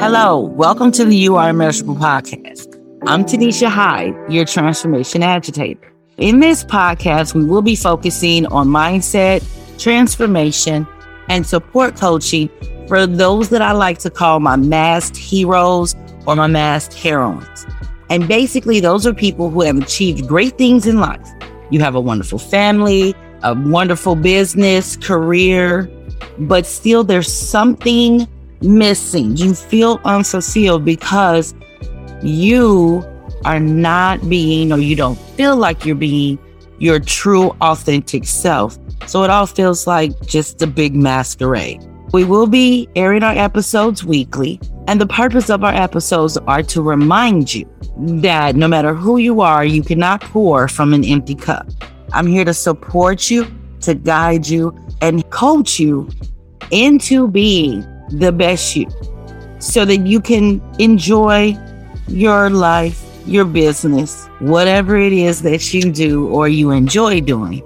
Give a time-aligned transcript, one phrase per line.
[0.00, 2.80] Hello, welcome to the You Are Immeasurable podcast.
[3.08, 5.92] I'm Tonesha Hyde, your transformation agitator.
[6.18, 9.44] In this podcast, we will be focusing on mindset,
[9.76, 10.86] transformation,
[11.28, 12.48] and support coaching
[12.86, 17.66] for those that I like to call my masked heroes or my masked heroines.
[18.08, 21.28] And basically, those are people who have achieved great things in life.
[21.70, 25.90] You have a wonderful family, a wonderful business, career,
[26.38, 28.28] but still there's something
[28.62, 29.36] missing.
[29.36, 31.54] You feel unfulfilled because
[32.22, 33.04] you
[33.44, 36.38] are not being, or you don't feel like you're being
[36.78, 38.78] your true, authentic self.
[39.06, 41.84] So it all feels like just a big masquerade.
[42.12, 46.82] We will be airing our episodes weekly, and the purpose of our episodes are to
[46.82, 51.68] remind you that no matter who you are, you cannot pour from an empty cup.
[52.12, 53.46] I'm here to support you,
[53.80, 56.08] to guide you, and coach you
[56.70, 58.88] into being the best you
[59.58, 61.56] so that you can enjoy
[62.06, 67.62] your life, your business, whatever it is that you do or you enjoy doing,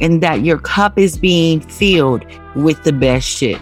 [0.00, 2.24] and that your cup is being filled
[2.56, 3.60] with the best shit.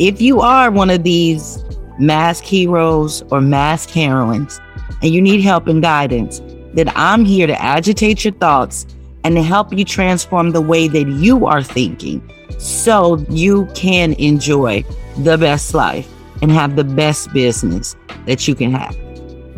[0.00, 1.62] If you are one of these
[1.98, 4.58] mask heroes or mask heroines
[5.02, 6.40] and you need help and guidance,
[6.72, 8.86] then I'm here to agitate your thoughts
[9.24, 12.22] and to help you transform the way that you are thinking
[12.58, 14.82] so you can enjoy
[15.24, 16.08] the best life
[16.42, 18.96] and have the best business that you can have.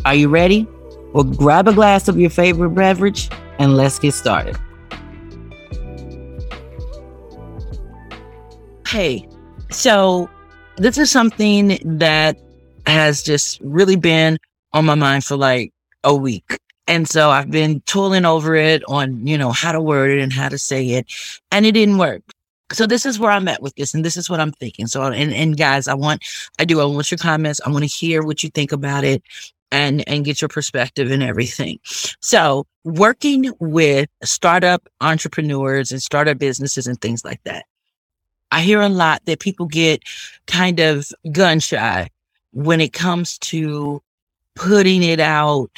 [0.04, 0.66] Are you ready?
[1.12, 4.56] Well, grab a glass of your favorite beverage and let's get started.
[8.86, 9.28] Hey,
[9.70, 10.28] so
[10.76, 12.36] this is something that
[12.86, 14.38] has just really been
[14.72, 15.72] on my mind for like
[16.04, 16.58] a week.
[16.88, 20.32] And so I've been tooling over it on, you know, how to word it and
[20.32, 21.06] how to say it.
[21.50, 22.22] And it didn't work.
[22.72, 23.94] So this is where I'm at with this.
[23.94, 24.86] And this is what I'm thinking.
[24.86, 26.22] So, and, and guys, I want,
[26.58, 27.60] I do, I want your comments.
[27.64, 29.22] I want to hear what you think about it
[29.70, 31.78] and, and get your perspective and everything.
[32.20, 37.64] So working with startup entrepreneurs and startup businesses and things like that.
[38.50, 40.02] I hear a lot that people get
[40.46, 42.10] kind of gun shy
[42.52, 44.02] when it comes to
[44.54, 45.70] putting it out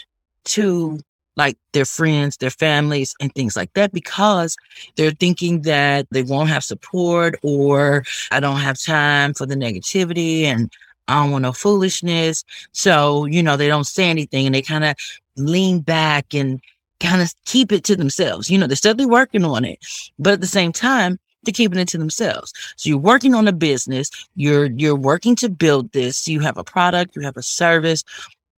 [0.45, 0.99] to
[1.37, 4.57] like their friends, their families, and things like that because
[4.97, 10.43] they're thinking that they won't have support or I don't have time for the negativity
[10.43, 10.71] and
[11.09, 12.45] I don't want no foolishness.
[12.73, 14.97] So, you know, they don't say anything and they kind of
[15.37, 16.61] lean back and
[17.01, 18.51] kind of keep it to themselves.
[18.51, 19.79] You know, they're steadily working on it,
[20.19, 22.53] but at the same time, they're keeping it to themselves.
[22.77, 26.27] So you're working on a business, you're you're working to build this.
[26.27, 28.03] You have a product, you have a service,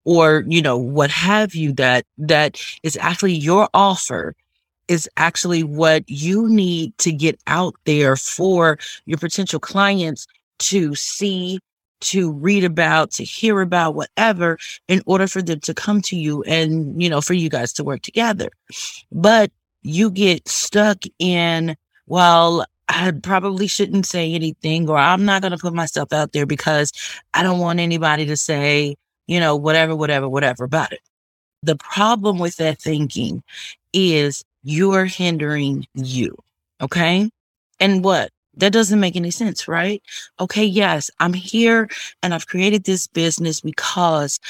[0.07, 4.35] or you know what have you that that is actually your offer
[4.89, 10.27] is actually what you need to get out there for your potential clients
[10.59, 11.59] to see
[12.01, 16.43] to read about to hear about whatever in order for them to come to you
[16.45, 18.49] and you know for you guys to work together.
[19.11, 19.51] But
[19.83, 25.59] you get stuck in well I probably shouldn't say anything, or I'm not going to
[25.59, 26.93] put myself out there because
[27.35, 28.95] I don't want anybody to say,
[29.27, 31.01] you know, whatever, whatever, whatever about it.
[31.63, 33.43] The problem with that thinking
[33.93, 36.37] is you're hindering you.
[36.81, 37.31] Okay.
[37.81, 38.31] And what?
[38.59, 40.03] That doesn't make any sense, right?
[40.41, 40.65] Okay.
[40.65, 41.89] Yes, I'm here
[42.23, 44.41] and I've created this business because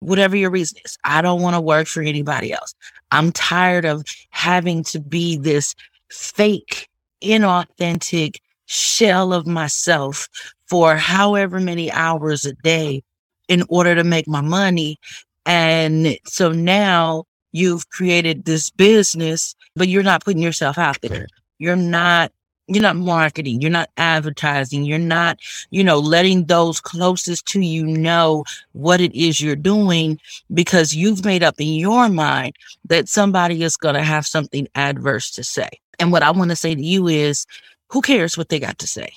[0.00, 2.74] whatever your reason is, I don't want to work for anybody else.
[3.12, 5.74] I'm tired of having to be this
[6.10, 6.88] fake,
[7.22, 10.28] inauthentic shell of myself
[10.66, 13.02] for however many hours a day
[13.50, 14.96] in order to make my money.
[15.44, 21.26] And so now you've created this business, but you're not putting yourself out there.
[21.58, 22.32] You're not
[22.68, 25.40] you're not marketing, you're not advertising, you're not,
[25.70, 28.44] you know, letting those closest to you know
[28.74, 30.20] what it is you're doing
[30.54, 35.32] because you've made up in your mind that somebody is going to have something adverse
[35.32, 35.68] to say.
[35.98, 37.44] And what I want to say to you is,
[37.88, 39.12] who cares what they got to say?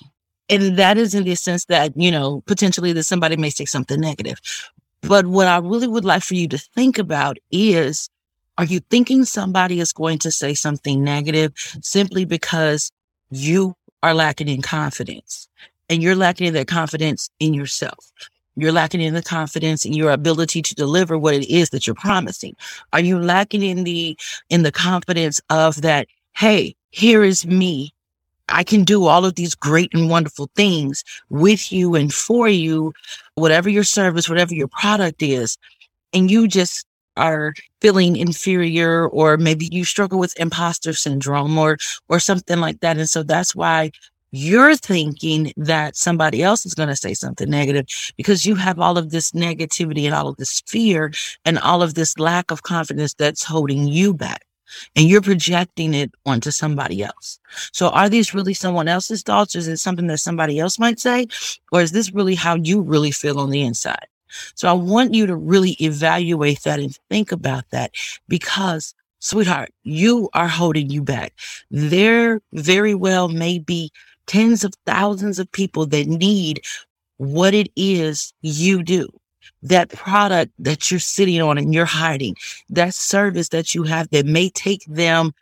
[0.50, 4.00] And that is in the sense that, you know, potentially that somebody may say something
[4.00, 4.40] negative.
[5.02, 8.10] But what I really would like for you to think about is,
[8.58, 12.92] are you thinking somebody is going to say something negative simply because
[13.32, 15.48] you are lacking in confidence
[15.90, 18.12] and you're lacking in that confidence in yourself?
[18.56, 21.96] You're lacking in the confidence in your ability to deliver what it is that you're
[21.96, 22.56] promising.
[22.94, 24.18] Are you lacking in the,
[24.50, 26.08] in the confidence of that?
[26.34, 27.94] Hey, here is me
[28.50, 32.94] I can do all of these great and wonderful things with you and for you,
[33.36, 35.58] whatever your service, whatever your product is.
[36.14, 36.86] And you just
[37.16, 41.78] are feeling inferior or maybe you struggle with imposter syndrome or
[42.10, 43.92] or something like that and so that's why
[44.32, 47.86] you're thinking that somebody else is going to say something negative
[48.18, 51.12] because you have all of this negativity and all of this fear
[51.46, 54.42] and all of this lack of confidence that's holding you back.
[54.96, 57.40] And you're projecting it onto somebody else.
[57.72, 59.56] So are these really someone else's thoughts?
[59.56, 61.28] Is it something that somebody else might say?
[61.72, 64.08] Or is this really how you really feel on the inside?
[64.56, 67.92] So I want you to really evaluate that and think about that
[68.28, 71.34] because sweetheart, you are holding you back.
[71.72, 73.92] There very well may be
[74.28, 76.62] tens of thousands of people that need
[77.18, 79.08] what it is you do.
[79.62, 82.36] That product that you're sitting on and you're hiding,
[82.70, 85.34] that service that you have that may take them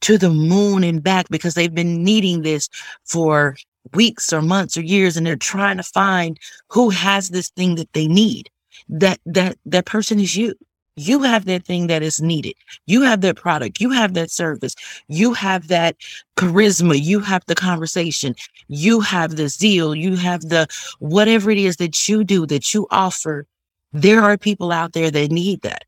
[0.00, 2.68] to the moon and back because they've been needing this
[3.04, 3.56] for
[3.94, 6.38] weeks or months or years and they're trying to find
[6.68, 8.50] who has this thing that they need.
[8.88, 10.54] That that that person is you.
[10.98, 12.54] You have that thing that is needed.
[12.86, 13.80] You have that product.
[13.80, 14.74] You have that service.
[15.08, 15.96] You have that
[16.36, 17.00] charisma.
[17.00, 18.34] You have the conversation.
[18.68, 19.94] You have the zeal.
[19.94, 20.66] You have the
[20.98, 23.46] whatever it is that you do, that you offer.
[23.92, 25.84] There are people out there that need that.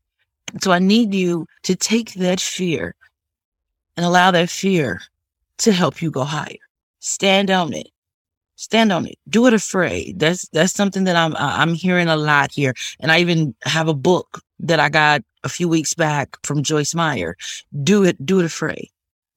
[0.61, 2.95] So I need you to take that fear
[3.95, 5.01] and allow that fear
[5.59, 6.55] to help you go higher.
[6.99, 7.87] Stand on it.
[8.61, 9.17] Stand on it.
[9.27, 10.19] Do it afraid.
[10.19, 12.75] That's that's something that I'm I'm hearing a lot here.
[12.99, 16.93] And I even have a book that I got a few weeks back from Joyce
[16.93, 17.35] Meyer.
[17.81, 18.89] Do it, do it afraid.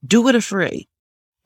[0.06, 0.87] Do it afraid.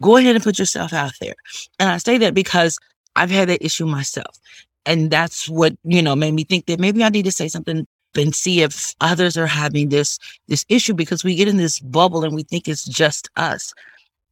[0.03, 1.37] Go ahead and put yourself out there.
[1.79, 2.81] And I say that because
[3.15, 4.37] I've had that issue myself.
[4.85, 7.87] And that's what, you know, made me think that maybe I need to say something
[8.17, 12.25] and see if others are having this this issue because we get in this bubble
[12.25, 13.73] and we think it's just us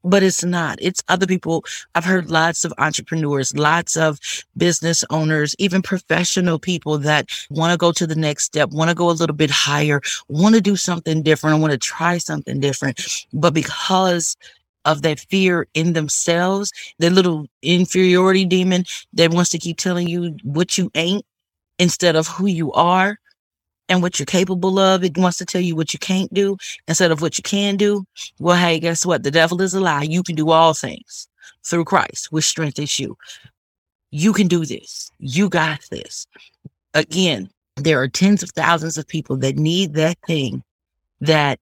[0.05, 0.79] but it's not.
[0.81, 1.65] It's other people.
[1.95, 4.21] I've heard lots of entrepreneurs, lots of
[4.57, 8.95] business owners, even professional people that want to go to the next step, want to
[8.95, 13.01] go a little bit higher, want to do something different, want to try something different.
[13.33, 14.37] But because
[14.85, 18.85] of that fear in themselves, the little inferiority demon
[19.15, 21.25] that wants to keep telling you what you ain't
[21.79, 23.19] instead of who you are,
[23.89, 25.05] and what you're capable of.
[25.05, 26.57] It wants to tell you what you can't do
[26.89, 28.05] instead of what you can do.
[28.39, 29.23] Well, hey, guess what?
[29.23, 30.03] The devil is a lie.
[30.03, 31.29] You can do all things
[31.65, 33.17] through Christ, which strengthens you.
[34.11, 35.11] You can do this.
[35.19, 36.27] You got this.
[36.95, 40.63] Again, there are tens of thousands of people that need that thing
[41.21, 41.59] that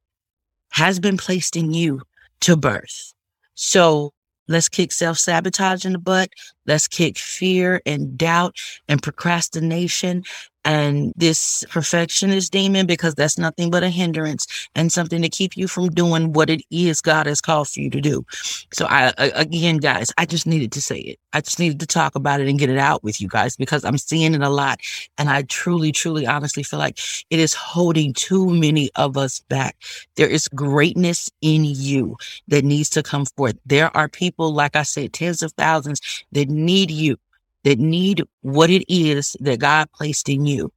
[0.70, 2.02] has been placed in you
[2.40, 3.14] to birth.
[3.54, 4.12] So
[4.48, 6.30] let's kick self sabotage in the butt.
[6.66, 8.56] Let's kick fear and doubt
[8.88, 10.24] and procrastination
[10.64, 15.68] and this perfectionist demon because that's nothing but a hindrance and something to keep you
[15.68, 18.24] from doing what it is God has called for you to do.
[18.72, 21.18] So I again guys, I just needed to say it.
[21.32, 23.84] I just needed to talk about it and get it out with you guys because
[23.84, 24.80] I'm seeing it a lot
[25.18, 26.98] and I truly truly honestly feel like
[27.30, 29.76] it is holding too many of us back.
[30.16, 32.16] There is greatness in you
[32.48, 33.56] that needs to come forth.
[33.66, 36.00] There are people like I said tens of thousands
[36.32, 37.16] that need you
[37.64, 40.72] that need what it is that God placed in you.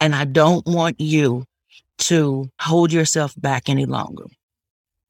[0.00, 1.44] And I don't want you
[1.98, 4.24] to hold yourself back any longer.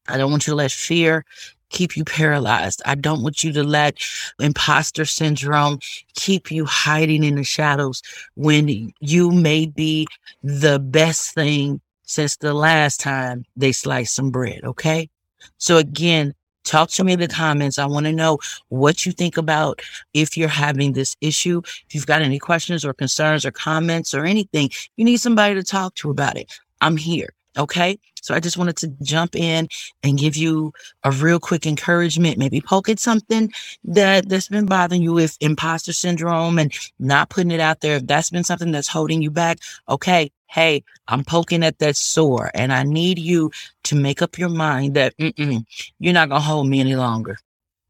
[0.07, 1.25] I don't want you to let fear
[1.69, 2.81] keep you paralyzed.
[2.85, 3.97] I don't want you to let
[4.39, 5.79] imposter syndrome
[6.15, 8.01] keep you hiding in the shadows
[8.35, 10.07] when you may be
[10.43, 14.61] the best thing since the last time they sliced some bread.
[14.63, 15.09] Okay.
[15.57, 16.33] So again,
[16.67, 17.79] Talk to me in the comments.
[17.79, 19.81] I want to know what you think about
[20.13, 21.61] if you're having this issue.
[21.65, 25.63] If you've got any questions or concerns or comments or anything, you need somebody to
[25.63, 26.51] talk to about it.
[26.81, 27.33] I'm here.
[27.57, 27.99] Okay.
[28.21, 29.69] So I just wanted to jump in
[30.03, 30.73] and give you
[31.03, 33.51] a real quick encouragement, maybe poke at something
[33.85, 37.97] that that's been bothering you with imposter syndrome and not putting it out there.
[37.97, 39.59] If that's been something that's holding you back,
[39.89, 40.31] okay.
[40.49, 43.51] Hey, I'm poking at that sore and I need you
[43.83, 47.37] to make up your mind that you're not going to hold me any longer.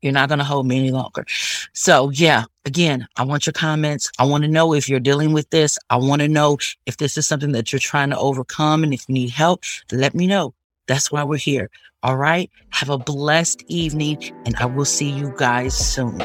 [0.01, 1.25] You're not going to hold me any longer.
[1.74, 4.12] So yeah, again, I want your comments.
[4.20, 5.77] I want to know if you're dealing with this.
[5.89, 8.84] I want to know if this is something that you're trying to overcome.
[8.84, 10.54] And if you need help, let me know.
[10.88, 11.70] That's why we're here.
[12.04, 12.50] All right.
[12.70, 16.20] Have a blessed evening and I will see you guys soon.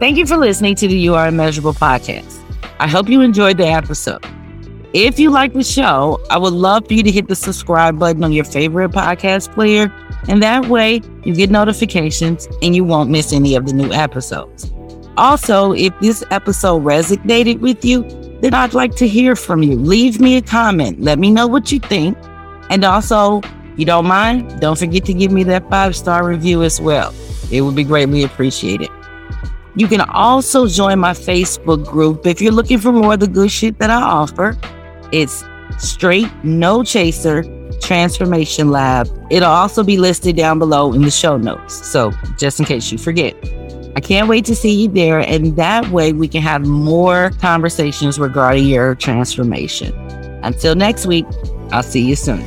[0.00, 2.38] Thank you for listening to the You Are Immeasurable podcast.
[2.78, 4.24] I hope you enjoyed the episode.
[4.94, 8.24] If you like the show, I would love for you to hit the subscribe button
[8.24, 9.92] on your favorite podcast player.
[10.28, 14.70] And that way you get notifications and you won't miss any of the new episodes.
[15.16, 18.02] Also, if this episode resonated with you,
[18.40, 19.76] then I'd like to hear from you.
[19.76, 21.00] Leave me a comment.
[21.00, 22.16] Let me know what you think.
[22.70, 23.42] And also,
[23.76, 27.14] you don't mind, don't forget to give me that five star review as well.
[27.50, 28.88] It would be greatly appreciated.
[29.76, 33.50] You can also join my Facebook group if you're looking for more of the good
[33.50, 34.56] shit that I offer.
[35.12, 35.44] It's
[35.78, 37.42] straight, no chaser,
[37.80, 39.08] Transformation Lab.
[39.30, 41.86] It'll also be listed down below in the show notes.
[41.86, 43.34] So just in case you forget.
[43.96, 45.18] I can't wait to see you there.
[45.20, 49.92] And that way we can have more conversations regarding your transformation.
[50.42, 51.26] Until next week,
[51.72, 52.44] I'll see you soon.